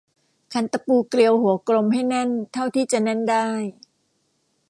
[0.53, 3.47] ขันตะปูเกลียวหัวกลมให้แน่นเท่าที่จะแน่นได้